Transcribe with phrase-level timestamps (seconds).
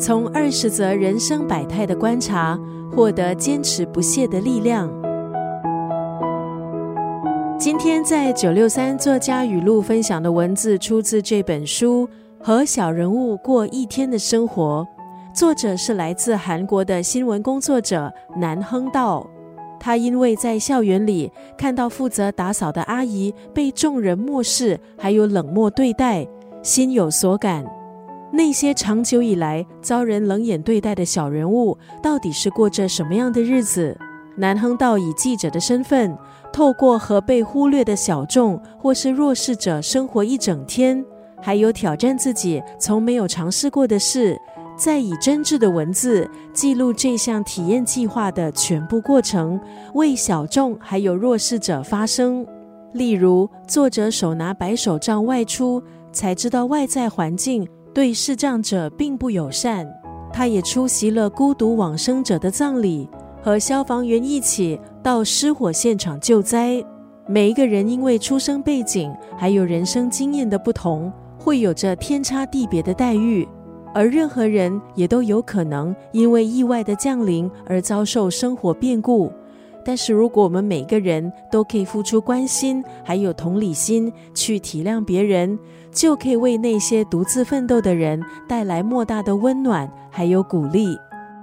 [0.00, 2.58] 从二十则人生百态的观察，
[2.90, 4.90] 获得坚持不懈的力量。
[7.58, 12.08] 今天在九六三作家语录分享的文字，出自这本书
[12.44, 14.88] 《和小人物过一天的生活》，
[15.38, 19.28] 作者是来自韩国的新闻工作者南亨道。
[19.78, 26.26] 他因为在校园里看到负责打扫的阿姨被众人漠视，还有冷漠对待，
[26.62, 27.62] 心有所感。
[28.32, 33.96] 那些长久以来遭人冷眼对待的小人物，到底是过着什么样的日子？
[34.36, 36.16] 南亨道以记者的身份，
[36.52, 41.04] 透过和被忽略的小众或是弱势者生活一整天，
[41.42, 44.40] 还有挑战自己从没有尝试过的事。
[44.76, 49.60] 再以真挚的文字记录这项体验计划的全部过程，
[49.92, 52.46] 为小众还有弱势者发声。
[52.94, 59.86] 例如，作者手拿白手杖外出，才知道外在环境对视障者并不友善。
[60.32, 63.08] 他也出席了孤独往生者的葬礼，
[63.42, 66.82] 和消防员一起到失火现场救灾。
[67.26, 73.46] 每一个人因为出生背景还有人生经验的不同，会有着天差地别的待遇。
[73.92, 79.32] 而任何人也都有可能因为意外的降临而遭受生活变故，
[79.84, 85.58] 但是如果我们每个人都可以付出关心，还有同理心去体谅别人，
[85.90, 90.96] 就可以为那些独自奋斗的人带来莫大的温暖，还有鼓励。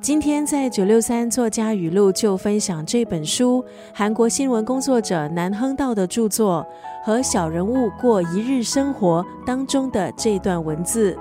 [0.00, 6.66] 今天在九六三作家语录就分享这本书，韩国新闻工作者南亨道的著作
[7.04, 11.16] 和小人物过一日生活当中的这段文字。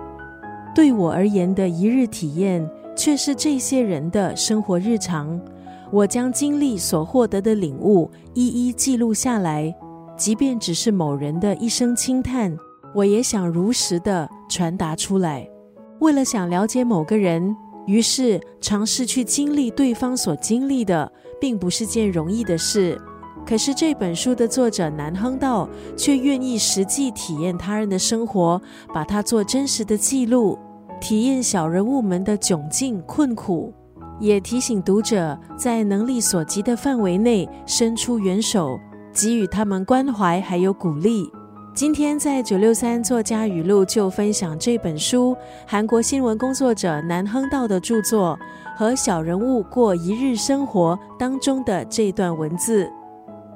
[0.74, 5.40] 对我而言的一日体验，却是这些人的生活日常。
[5.92, 9.76] 我将经历所获得的领悟一一记录下来，
[10.18, 12.58] 即便只是某人的一声轻叹，
[12.96, 15.48] 我也想如实的传达出来。
[16.00, 23.00] 为了想了解某个人，于是尝试去经历对方所经历的，并不是件容易的事。
[23.46, 28.62] 可是这本书的作者南亨道却愿意实际体验他人的生活，
[28.94, 30.58] 把它做真实的记录，
[31.02, 33.74] 体验小人物们的窘境困苦，
[34.22, 38.80] 也提醒读者在能力所及的范围内伸出援手，
[39.12, 41.30] 给予他们关怀还有鼓励。
[41.74, 48.38] 今天在九六三作家语录就分享这本书，韩国新闻工作者南亨道的著作
[48.78, 52.88] 和小人物过一日生活当中的这段文字。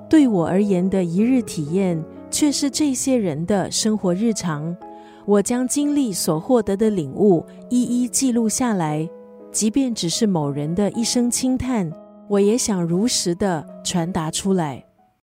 [0.09, 4.75] 对我而言的一日体验，却是这些人的生活日常。
[5.25, 9.09] 我将经历所获得的领悟一一记录下来，
[9.55, 11.89] 即便只是某人的一声轻叹，
[12.27, 14.83] 我也想如实的传达出来。